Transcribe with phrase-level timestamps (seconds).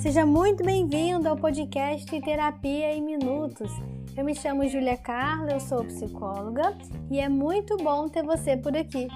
[0.00, 3.70] Seja muito bem-vindo ao podcast Terapia em Minutos.
[4.16, 6.76] Eu me chamo Júlia Carla, eu sou psicóloga
[7.10, 9.08] e é muito bom ter você por aqui.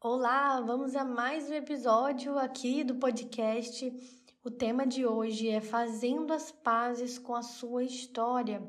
[0.00, 3.92] Olá, vamos a mais um episódio aqui do podcast.
[4.42, 8.62] O tema de hoje é Fazendo as Pazes com a Sua História.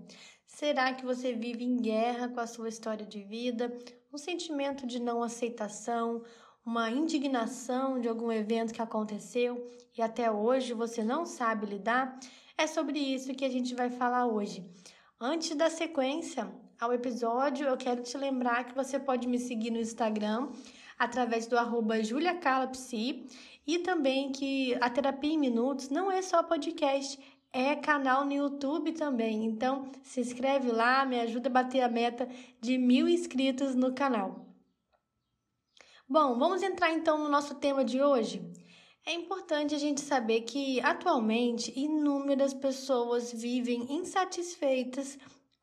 [0.46, 3.72] Será que você vive em guerra com a sua história de vida?
[4.18, 6.24] Um sentimento de não aceitação,
[6.66, 12.20] uma indignação de algum evento que aconteceu e até hoje você não sabe lidar?
[12.58, 14.68] É sobre isso que a gente vai falar hoje.
[15.22, 19.80] Antes da sequência ao episódio, eu quero te lembrar que você pode me seguir no
[19.80, 20.50] Instagram
[20.98, 23.28] através do arroba juliacalapsi
[23.68, 27.20] e também que a Terapia em Minutos não é só podcast,
[27.52, 29.46] é canal no YouTube também.
[29.46, 32.28] Então se inscreve lá, me ajuda a bater a meta
[32.62, 34.46] de mil inscritos no canal.
[36.08, 38.42] Bom, vamos entrar então no nosso tema de hoje.
[39.06, 45.18] É importante a gente saber que atualmente inúmeras pessoas vivem insatisfeitas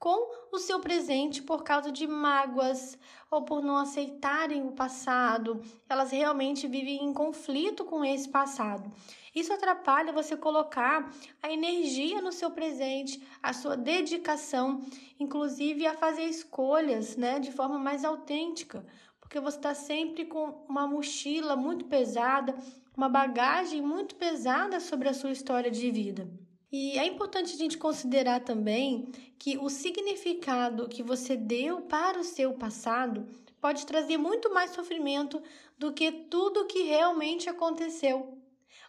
[0.05, 2.99] com o seu presente por causa de mágoas
[3.31, 5.63] ou por não aceitarem o passado.
[5.89, 8.93] Elas realmente vivem em conflito com esse passado.
[9.35, 11.11] Isso atrapalha você colocar
[11.43, 14.83] a energia no seu presente, a sua dedicação,
[15.19, 18.85] inclusive a fazer escolhas, né, de forma mais autêntica
[19.19, 22.55] porque você está sempre com uma mochila muito pesada,
[22.95, 26.29] uma bagagem muito pesada sobre a sua história de vida.
[26.77, 29.07] E é importante a gente considerar também
[29.39, 33.29] que o significado que você deu para o seu passado
[33.61, 35.41] pode trazer muito mais sofrimento
[35.79, 38.37] do que tudo que realmente aconteceu.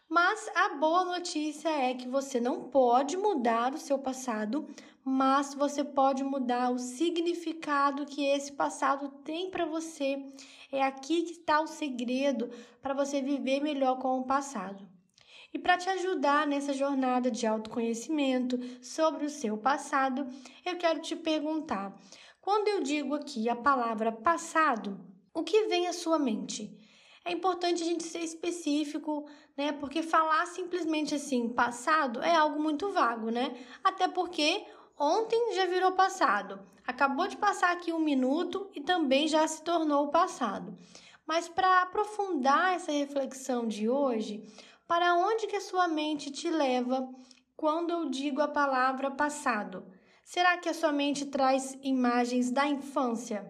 [0.09, 4.67] Mas a boa notícia é que você não pode mudar o seu passado,
[5.03, 10.25] mas você pode mudar o significado que esse passado tem para você.
[10.71, 12.49] É aqui que está o segredo
[12.81, 14.94] para você viver melhor com o passado.
[15.55, 20.27] E para te ajudar nessa jornada de autoconhecimento sobre o seu passado,
[20.65, 21.97] eu quero te perguntar:
[22.41, 24.99] quando eu digo aqui a palavra passado,
[25.33, 26.77] o que vem à sua mente?
[27.23, 29.71] É importante a gente ser específico, né?
[29.71, 33.55] Porque falar simplesmente assim, passado, é algo muito vago, né?
[33.81, 34.65] Até porque
[34.99, 36.59] ontem já virou passado.
[36.85, 40.77] Acabou de passar aqui um minuto e também já se tornou passado.
[41.25, 44.43] Mas para aprofundar essa reflexão de hoje,
[44.87, 47.09] para onde que a sua mente te leva
[47.55, 49.85] quando eu digo a palavra passado?
[50.23, 53.45] Será que a sua mente traz imagens da infância?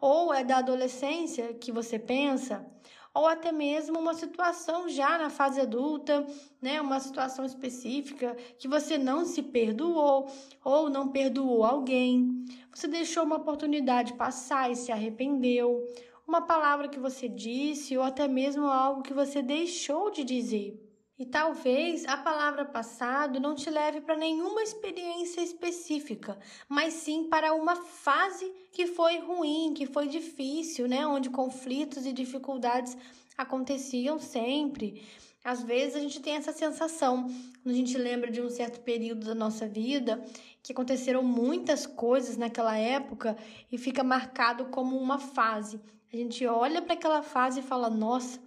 [0.00, 2.66] Ou é da adolescência que você pensa?
[3.12, 6.24] ou até mesmo uma situação já na fase adulta,
[6.62, 10.30] né, uma situação específica que você não se perdoou
[10.64, 15.84] ou não perdoou alguém, você deixou uma oportunidade passar e se arrependeu,
[16.30, 20.80] uma palavra que você disse ou até mesmo algo que você deixou de dizer.
[21.18, 26.38] E talvez a palavra passado não te leve para nenhuma experiência específica,
[26.68, 31.04] mas sim para uma fase que foi ruim, que foi difícil, né?
[31.04, 32.96] Onde conflitos e dificuldades
[33.36, 35.04] aconteciam sempre.
[35.44, 37.24] Às vezes a gente tem essa sensação,
[37.62, 40.22] quando a gente lembra de um certo período da nossa vida,
[40.62, 43.36] que aconteceram muitas coisas naquela época
[43.72, 45.80] e fica marcado como uma fase.
[46.12, 48.40] A gente olha para aquela fase e fala: nossa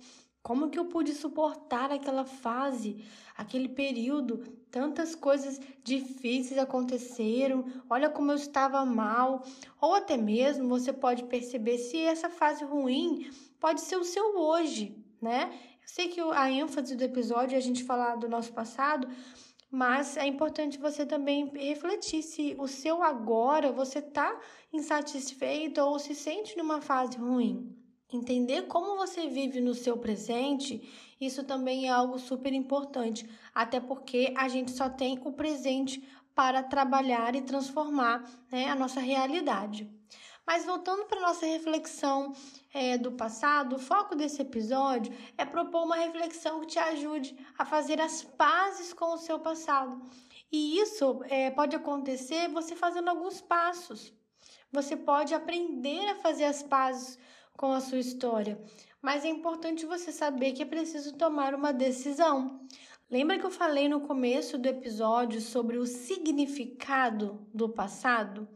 [0.43, 3.01] como que eu pude suportar aquela fase,
[3.37, 4.39] aquele período?
[4.69, 7.65] Tantas coisas difíceis aconteceram.
[7.89, 9.45] Olha como eu estava mal.
[9.79, 15.01] Ou até mesmo você pode perceber se essa fase ruim pode ser o seu hoje,
[15.21, 15.57] né?
[15.85, 19.07] Sei que a ênfase do episódio é a gente falar do nosso passado,
[19.69, 24.39] mas é importante você também refletir se o seu agora você está
[24.71, 27.75] insatisfeito ou se sente numa fase ruim.
[28.11, 30.87] Entender como você vive no seu presente,
[31.19, 36.61] isso também é algo super importante, até porque a gente só tem o presente para
[36.61, 39.89] trabalhar e transformar né, a nossa realidade.
[40.45, 42.33] Mas voltando para nossa reflexão
[42.73, 47.65] é, do passado, o foco desse episódio é propor uma reflexão que te ajude a
[47.65, 50.01] fazer as pazes com o seu passado.
[50.51, 54.13] E isso é, pode acontecer você fazendo alguns passos.
[54.71, 57.17] Você pode aprender a fazer as pazes
[57.55, 58.59] com a sua história,
[59.01, 62.59] mas é importante você saber que é preciso tomar uma decisão.
[63.13, 68.47] Lembra que eu falei no começo do episódio sobre o significado do passado?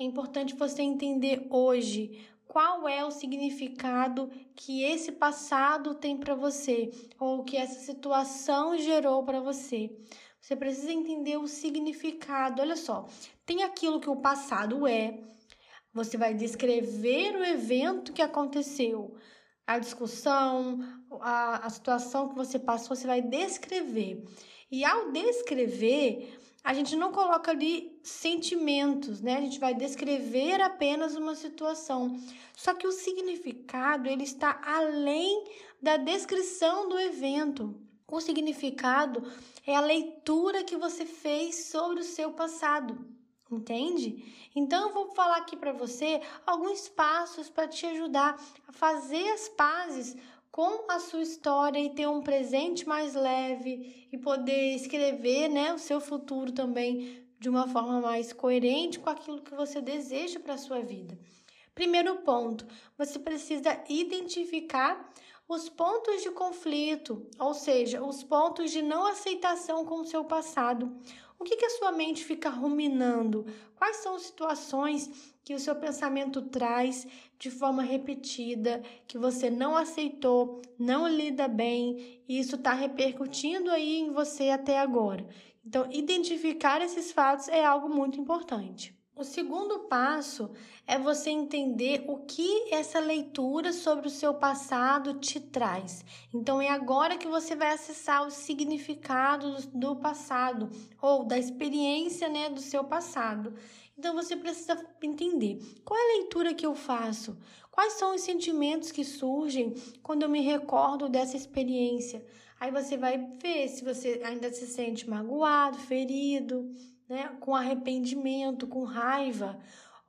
[0.00, 6.90] É importante você entender hoje qual é o significado que esse passado tem para você
[7.20, 9.94] ou que essa situação gerou para você.
[10.40, 12.62] Você precisa entender o significado.
[12.62, 13.06] Olha só,
[13.44, 15.20] tem aquilo que o passado é,
[15.92, 19.14] você vai descrever o evento que aconteceu.
[19.66, 24.24] a discussão, a, a situação que você passou, você vai descrever.
[24.70, 29.36] E ao descrever, a gente não coloca ali sentimentos, né?
[29.36, 32.18] A gente vai descrever apenas uma situação.
[32.56, 35.44] Só que o significado, ele está além
[35.80, 37.78] da descrição do evento.
[38.08, 39.30] O significado
[39.66, 42.98] é a leitura que você fez sobre o seu passado.
[43.48, 44.48] Entende?
[44.56, 48.36] Então eu vou falar aqui para você alguns passos para te ajudar
[48.66, 50.16] a fazer as pazes
[50.50, 55.78] com a sua história e ter um presente mais leve e poder escrever, né, o
[55.78, 60.58] seu futuro também de uma forma mais coerente com aquilo que você deseja para a
[60.58, 61.18] sua vida.
[61.74, 62.66] Primeiro ponto,
[62.96, 65.12] você precisa identificar
[65.48, 70.96] os pontos de conflito, ou seja, os pontos de não aceitação com o seu passado.
[71.38, 73.46] O que, que a sua mente fica ruminando?
[73.76, 77.06] Quais são as situações que o seu pensamento traz
[77.38, 84.00] de forma repetida, que você não aceitou, não lida bem, e isso está repercutindo aí
[84.00, 85.24] em você até agora.
[85.64, 88.95] Então, identificar esses fatos é algo muito importante.
[89.18, 90.50] O segundo passo
[90.86, 96.04] é você entender o que essa leitura sobre o seu passado te traz.
[96.34, 100.68] Então é agora que você vai acessar o significado do passado
[101.00, 103.54] ou da experiência, né, do seu passado.
[103.98, 107.38] Então você precisa entender qual é a leitura que eu faço,
[107.70, 109.72] quais são os sentimentos que surgem
[110.02, 112.22] quando eu me recordo dessa experiência.
[112.60, 116.70] Aí você vai ver se você ainda se sente magoado, ferido,
[117.08, 119.58] né, com arrependimento, com raiva,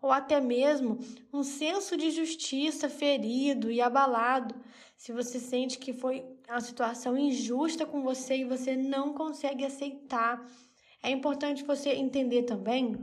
[0.01, 0.99] ou até mesmo
[1.33, 4.55] um senso de justiça ferido e abalado.
[4.95, 10.45] Se você sente que foi uma situação injusta com você e você não consegue aceitar,
[11.03, 12.95] é importante você entender também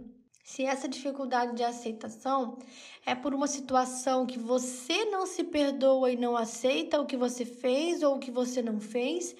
[0.44, 2.58] se essa dificuldade de aceitação
[3.06, 7.47] é por uma situação que você não se perdoa e não aceita o que você
[7.47, 9.35] fez ou o que você não fez,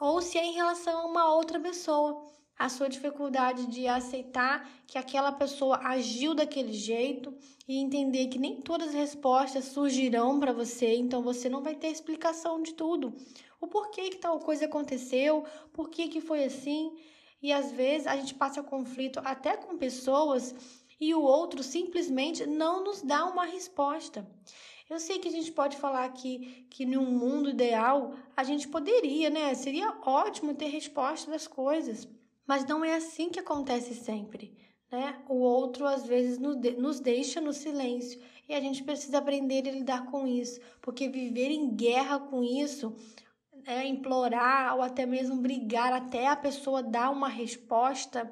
[0.00, 2.26] ou se é em relação a uma outra pessoa,
[2.60, 7.34] a sua dificuldade de aceitar que aquela pessoa agiu daquele jeito
[7.66, 11.88] e entender que nem todas as respostas surgirão para você, então você não vai ter
[11.88, 13.14] explicação de tudo.
[13.58, 15.42] O porquê que tal coisa aconteceu,
[15.72, 16.94] por que que foi assim?
[17.42, 20.54] E às vezes a gente passa conflito até com pessoas
[21.00, 24.28] e o outro simplesmente não nos dá uma resposta.
[24.90, 29.30] Eu sei que a gente pode falar que, que num mundo ideal a gente poderia,
[29.30, 29.54] né?
[29.54, 32.06] Seria ótimo ter resposta das coisas,
[32.50, 34.52] mas não é assim que acontece sempre,
[34.90, 35.22] né?
[35.28, 40.06] O outro às vezes nos deixa no silêncio e a gente precisa aprender a lidar
[40.06, 42.92] com isso, porque viver em guerra com isso
[43.64, 48.28] é, implorar ou até mesmo brigar até a pessoa dar uma resposta,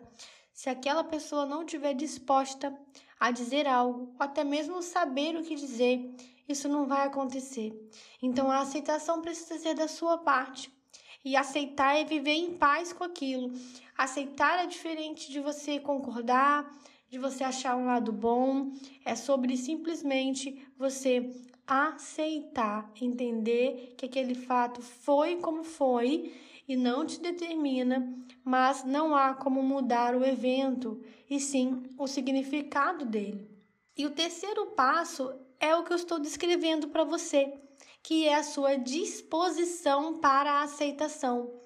[0.52, 2.76] se aquela pessoa não estiver disposta
[3.20, 6.12] a dizer algo, ou até mesmo saber o que dizer,
[6.48, 7.72] isso não vai acontecer.
[8.20, 10.76] Então a aceitação precisa ser da sua parte.
[11.24, 13.52] E aceitar é viver em paz com aquilo.
[13.98, 16.72] Aceitar é diferente de você concordar,
[17.10, 18.70] de você achar um lado bom,
[19.04, 21.28] é sobre simplesmente você
[21.66, 26.32] aceitar, entender que aquele fato foi como foi
[26.68, 33.04] e não te determina, mas não há como mudar o evento, e sim o significado
[33.04, 33.50] dele.
[33.96, 37.52] E o terceiro passo é o que eu estou descrevendo para você,
[38.00, 41.58] que é a sua disposição para a aceitação.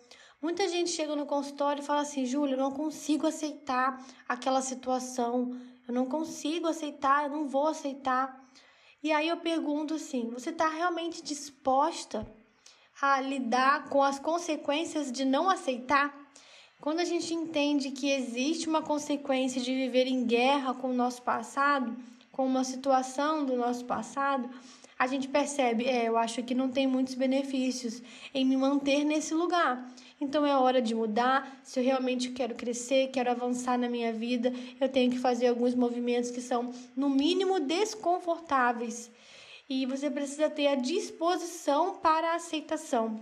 [0.42, 5.56] Muita gente chega no consultório e fala assim: Júlia, eu não consigo aceitar aquela situação,
[5.86, 8.44] eu não consigo aceitar, eu não vou aceitar.
[9.00, 12.26] E aí eu pergunto assim: você está realmente disposta
[13.00, 16.12] a lidar com as consequências de não aceitar?
[16.80, 21.22] Quando a gente entende que existe uma consequência de viver em guerra com o nosso
[21.22, 21.96] passado,
[22.32, 24.50] com uma situação do nosso passado,
[25.02, 28.00] a gente percebe, é, eu acho que não tem muitos benefícios
[28.32, 29.92] em me manter nesse lugar.
[30.20, 31.58] Então é hora de mudar.
[31.64, 35.74] Se eu realmente quero crescer, quero avançar na minha vida, eu tenho que fazer alguns
[35.74, 39.10] movimentos que são, no mínimo, desconfortáveis.
[39.68, 43.18] E você precisa ter a disposição para a aceitação.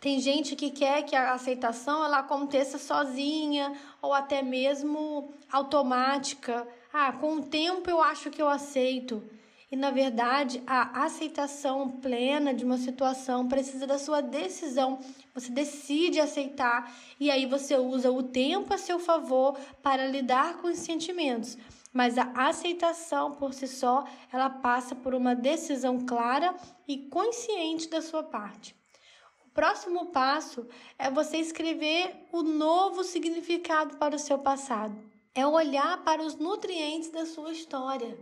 [0.00, 6.68] Tem gente que quer que a aceitação ela aconteça sozinha ou até mesmo automática.
[6.92, 9.28] Ah, com o tempo eu acho que eu aceito.
[9.68, 15.00] E na verdade, a aceitação plena de uma situação precisa da sua decisão.
[15.34, 20.68] Você decide aceitar e aí você usa o tempo a seu favor para lidar com
[20.68, 21.58] os sentimentos.
[21.92, 26.54] Mas a aceitação por si só, ela passa por uma decisão clara
[26.86, 28.76] e consciente da sua parte.
[29.44, 30.64] O próximo passo
[30.96, 34.96] é você escrever o novo significado para o seu passado.
[35.34, 38.16] É olhar para os nutrientes da sua história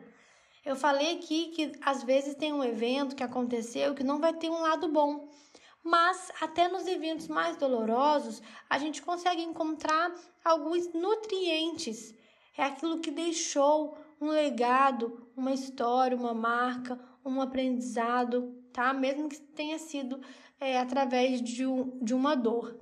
[0.64, 4.48] Eu falei aqui que às vezes tem um evento que aconteceu que não vai ter
[4.48, 5.28] um lado bom.
[5.82, 8.40] Mas até nos eventos mais dolorosos,
[8.70, 12.14] a gente consegue encontrar alguns nutrientes.
[12.56, 18.94] É aquilo que deixou um legado, uma história, uma marca, um aprendizado, tá?
[18.94, 20.18] Mesmo que tenha sido
[20.58, 22.78] é, através de, um, de uma dor.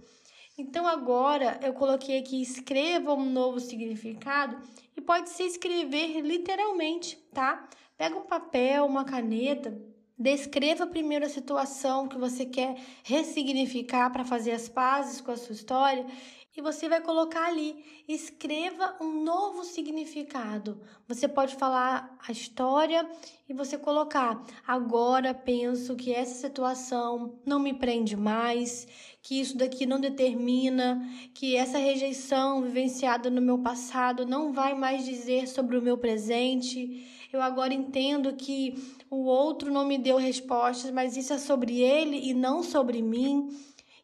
[0.56, 4.56] Então agora eu coloquei aqui escreva um novo significado
[4.96, 7.68] e pode ser escrever literalmente, tá?
[7.96, 9.76] Pega um papel, uma caneta,
[10.18, 15.54] descreva primeiro a situação que você quer ressignificar para fazer as pazes com a sua
[15.54, 16.06] história
[16.54, 20.80] e você vai colocar ali, escreva um novo significado.
[21.08, 23.08] Você pode falar a história
[23.48, 28.86] e você colocar: agora penso que essa situação não me prende mais,
[29.22, 35.06] que isso daqui não determina, que essa rejeição vivenciada no meu passado não vai mais
[35.06, 37.08] dizer sobre o meu presente.
[37.32, 38.74] Eu agora entendo que
[39.08, 43.48] o outro não me deu respostas, mas isso é sobre ele e não sobre mim.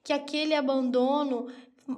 [0.03, 1.49] Que aquele abandono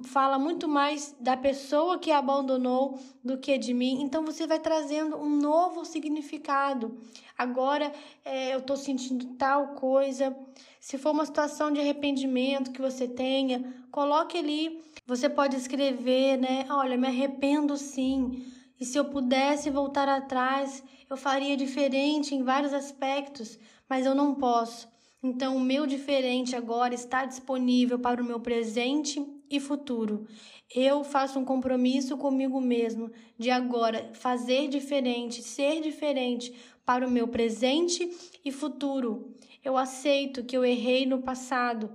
[0.04, 4.00] fala muito mais da pessoa que abandonou do que de mim.
[4.02, 6.97] Então você vai trazendo um novo significado.
[7.37, 7.92] Agora
[8.25, 10.37] é, eu estou sentindo tal coisa.
[10.78, 14.80] Se for uma situação de arrependimento que você tenha, coloque ali.
[15.06, 16.66] Você pode escrever, né?
[16.70, 18.44] Olha, me arrependo sim.
[18.78, 24.35] E se eu pudesse voltar atrás, eu faria diferente em vários aspectos, mas eu não
[24.35, 24.88] posso.
[25.23, 30.26] Então, o meu diferente agora está disponível para o meu presente e futuro.
[30.73, 36.54] Eu faço um compromisso comigo mesmo de agora fazer diferente, ser diferente
[36.87, 38.09] para o meu presente
[38.45, 39.35] e futuro.
[39.64, 41.90] Eu aceito que eu errei no passado.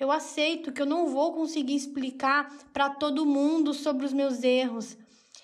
[0.00, 4.96] Eu aceito que eu não vou conseguir explicar para todo mundo sobre os meus erros.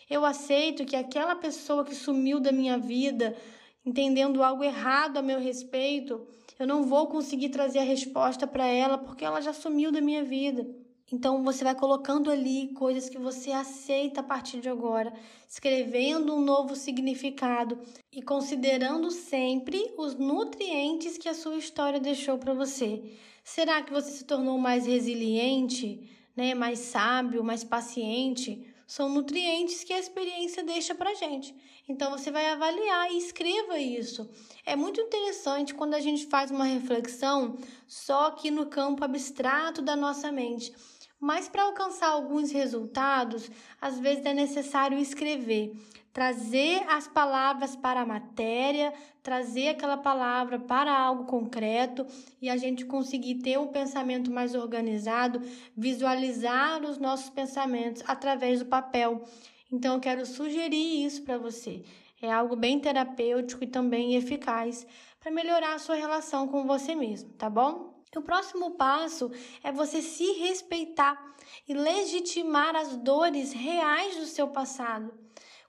[0.09, 3.37] Eu aceito que aquela pessoa que sumiu da minha vida,
[3.85, 6.27] entendendo algo errado a meu respeito,
[6.59, 10.25] eu não vou conseguir trazer a resposta para ela porque ela já sumiu da minha
[10.25, 10.67] vida.
[11.13, 15.13] Então você vai colocando ali coisas que você aceita a partir de agora,
[15.49, 17.77] escrevendo um novo significado
[18.13, 23.03] e considerando sempre os nutrientes que a sua história deixou para você.
[23.43, 28.65] Será que você se tornou mais resiliente, né, mais sábio, mais paciente?
[28.87, 31.53] São nutrientes que a experiência deixa para gente.
[31.89, 34.31] Então você vai avaliar e escreva isso.
[34.65, 37.57] É muito interessante quando a gente faz uma reflexão
[37.89, 40.73] só aqui no campo abstrato da nossa mente
[41.21, 43.51] mas para alcançar alguns resultados,
[43.81, 45.73] às vezes é necessário escrever,
[46.13, 52.07] trazer as palavras para a matéria, trazer aquela palavra para algo concreto
[52.41, 55.43] e a gente conseguir ter um pensamento mais organizado,
[55.77, 59.23] visualizar os nossos pensamentos através do papel.
[59.71, 61.85] Então eu quero sugerir isso para você.
[62.23, 64.87] É algo bem terapêutico e também eficaz
[65.21, 67.90] para melhorar a sua relação com você mesmo, tá bom?
[68.17, 69.31] O próximo passo
[69.63, 71.33] é você se respeitar
[71.69, 75.15] e legitimar as dores reais do seu passado.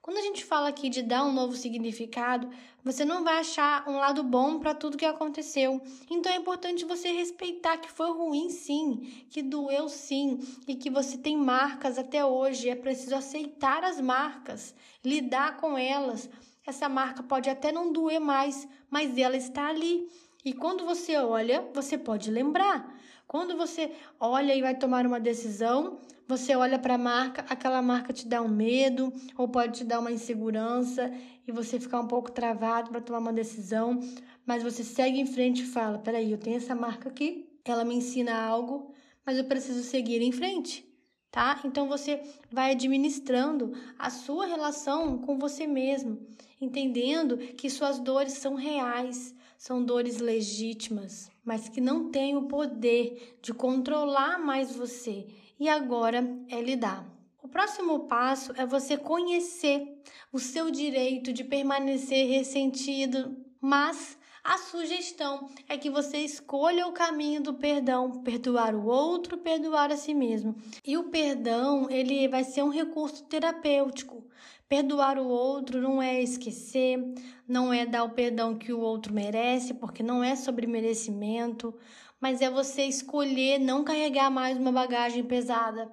[0.02, 2.50] Quando a gente fala aqui de dar um novo significado,
[2.84, 5.80] você não vai achar um lado bom para tudo que aconteceu.
[6.10, 11.20] Então é importante você respeitar que foi ruim sim, que doeu sim e que você
[11.20, 12.70] tem marcas até hoje.
[12.70, 14.74] É preciso aceitar as marcas,
[15.06, 16.28] lidar com elas.
[16.66, 20.10] Essa marca pode até não doer mais, mas ela está ali.
[20.44, 23.00] E quando você olha, você pode lembrar.
[23.28, 28.12] Quando você olha e vai tomar uma decisão, você olha para a marca, aquela marca
[28.12, 31.12] te dá um medo ou pode te dar uma insegurança
[31.48, 34.00] e você ficar um pouco travado para tomar uma decisão,
[34.46, 37.96] mas você segue em frente e fala: peraí, eu tenho essa marca aqui, ela me
[37.96, 38.94] ensina algo,
[39.26, 40.86] mas eu preciso seguir em frente.
[41.30, 41.62] Tá?
[41.64, 42.22] Então você
[42.52, 46.20] vai administrando a sua relação com você mesmo,
[46.60, 53.38] entendendo que suas dores são reais, são dores legítimas, mas que não têm o poder
[53.44, 55.28] de controlar mais você
[55.60, 57.08] e agora é lidar.
[57.44, 60.02] O próximo passo é você conhecer
[60.34, 67.44] o seu direito de permanecer ressentido, mas a sugestão é que você escolha o caminho
[67.44, 70.56] do perdão, perdoar o outro, perdoar a si mesmo.
[70.84, 74.26] E o perdão, ele vai ser um recurso terapêutico.
[74.72, 76.98] Perdoar o outro não é esquecer,
[77.46, 81.76] não é dar o perdão que o outro merece, porque não é sobre merecimento,
[82.22, 85.92] mas é você escolher não carregar mais uma bagagem pesada.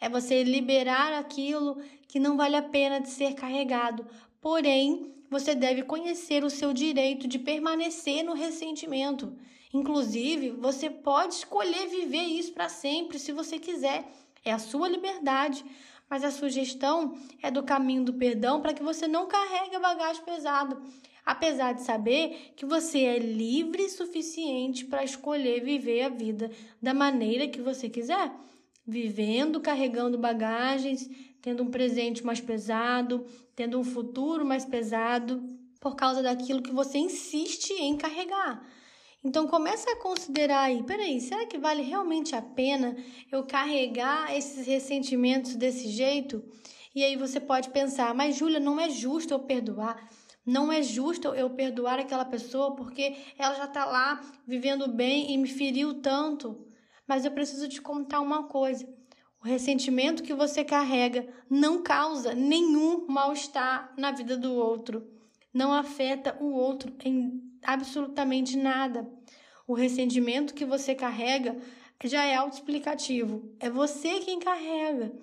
[0.00, 1.76] É você liberar aquilo
[2.08, 4.06] que não vale a pena de ser carregado.
[4.40, 9.36] Porém, você deve conhecer o seu direito de permanecer no ressentimento.
[9.74, 14.10] Inclusive, você pode escolher viver isso para sempre se você quiser.
[14.42, 15.62] É a sua liberdade
[16.08, 20.76] mas a sugestão é do caminho do perdão para que você não carregue bagagem pesada.
[21.24, 26.94] apesar de saber que você é livre o suficiente para escolher viver a vida da
[26.94, 28.32] maneira que você quiser,
[28.86, 31.10] vivendo, carregando bagagens,
[31.42, 35.42] tendo um presente mais pesado, tendo um futuro mais pesado,
[35.80, 38.64] por causa daquilo que você insiste em carregar.
[39.26, 42.96] Então começa a considerar aí, peraí, será que vale realmente a pena
[43.32, 46.44] eu carregar esses ressentimentos desse jeito?
[46.94, 50.08] E aí você pode pensar, mas Júlia, não é justo eu perdoar.
[50.46, 55.36] Não é justo eu perdoar aquela pessoa porque ela já está lá vivendo bem e
[55.36, 56.64] me feriu tanto.
[57.04, 58.88] Mas eu preciso te contar uma coisa.
[59.42, 65.15] O ressentimento que você carrega não causa nenhum mal-estar na vida do outro.
[65.56, 69.10] Não afeta o outro em absolutamente nada.
[69.66, 71.56] O ressentimento que você carrega
[72.04, 73.50] já é autoexplicativo.
[73.58, 75.14] É você quem carrega.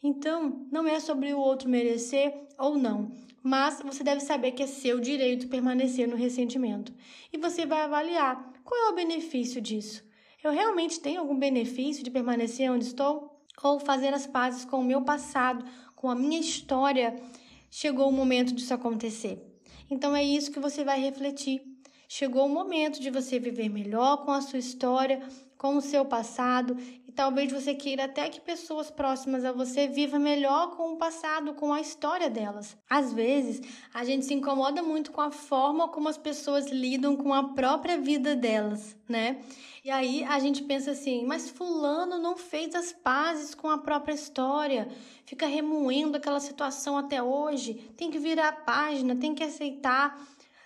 [0.00, 3.10] Então, não é sobre o outro merecer ou não,
[3.42, 6.94] mas você deve saber que é seu direito permanecer no ressentimento.
[7.32, 10.04] E você vai avaliar qual é o benefício disso.
[10.40, 13.42] Eu realmente tenho algum benefício de permanecer onde estou?
[13.60, 15.64] Ou fazer as pazes com o meu passado,
[15.96, 17.20] com a minha história?
[17.68, 19.49] Chegou o momento disso acontecer.
[19.90, 21.62] Então é isso que você vai refletir.
[22.08, 25.20] Chegou o momento de você viver melhor com a sua história,
[25.58, 26.76] com o seu passado,
[27.20, 31.70] talvez você queira até que pessoas próximas a você vivam melhor com o passado, com
[31.70, 32.74] a história delas.
[32.88, 33.60] Às vezes,
[33.92, 37.98] a gente se incomoda muito com a forma como as pessoas lidam com a própria
[37.98, 39.42] vida delas, né?
[39.84, 44.14] E aí a gente pensa assim, mas fulano não fez as pazes com a própria
[44.14, 44.88] história,
[45.26, 50.18] fica remoendo aquela situação até hoje, tem que virar a página, tem que aceitar.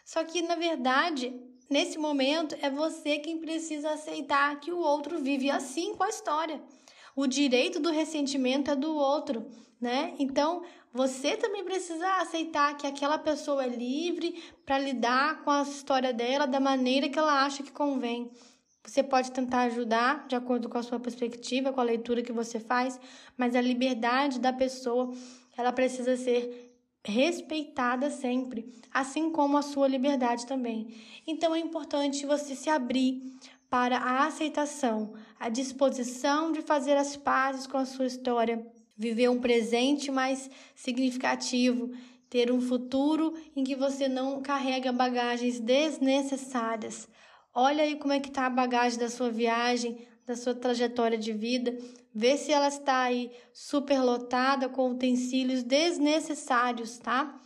[0.05, 1.35] Só que, na verdade,
[1.69, 6.61] nesse momento é você quem precisa aceitar que o outro vive assim com a história.
[7.17, 9.47] O direito do ressentimento é do outro,
[9.81, 10.15] né?
[10.19, 16.13] Então, você também precisa aceitar que aquela pessoa é livre para lidar com a história
[16.13, 18.31] dela da maneira que ela acha que convém.
[18.85, 22.61] Você pode tentar ajudar de acordo com a sua perspectiva, com a leitura que você
[22.61, 23.01] faz,
[23.37, 25.13] mas a liberdade da pessoa,
[25.57, 26.74] ela precisa ser
[27.05, 30.97] respeitada sempre, assim como a sua liberdade também.
[31.27, 33.23] Então é importante você se abrir
[33.69, 39.41] para a aceitação, a disposição de fazer as pazes com a sua história, viver um
[39.41, 41.91] presente mais significativo,
[42.31, 47.09] ter um futuro em que você não carrega bagagens desnecessárias.
[47.53, 51.33] Olha aí como é que está a bagagem da sua viagem, da sua trajetória de
[51.33, 51.77] vida,
[52.15, 57.41] vê se ela está aí superlotada com utensílios desnecessários, tá?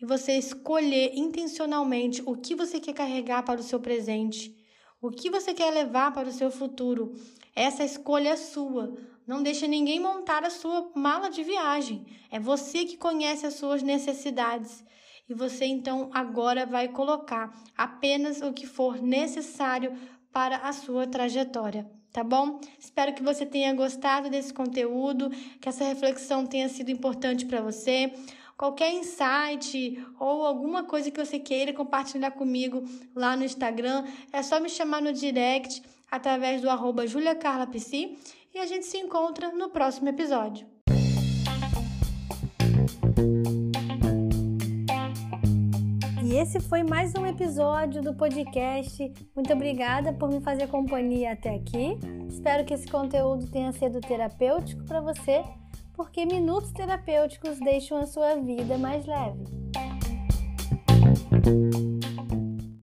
[0.00, 4.54] E você escolher intencionalmente o que você quer carregar para o seu presente,
[5.00, 7.14] o que você quer levar para o seu futuro.
[7.54, 8.94] Essa escolha é sua.
[9.26, 12.06] Não deixa ninguém montar a sua mala de viagem.
[12.30, 14.84] É você que conhece as suas necessidades.
[15.28, 19.96] E você então agora vai colocar apenas o que for necessário
[20.32, 22.60] para a sua trajetória tá bom?
[22.78, 28.12] Espero que você tenha gostado desse conteúdo, que essa reflexão tenha sido importante para você.
[28.56, 32.82] Qualquer insight ou alguma coisa que você queira compartilhar comigo
[33.14, 38.18] lá no Instagram, é só me chamar no direct através do arroba juliacarlapc
[38.54, 40.66] e a gente se encontra no próximo episódio.
[46.28, 49.10] E esse foi mais um episódio do podcast.
[49.34, 51.98] Muito obrigada por me fazer companhia até aqui.
[52.28, 55.42] Espero que esse conteúdo tenha sido terapêutico para você,
[55.94, 59.42] porque minutos terapêuticos deixam a sua vida mais leve.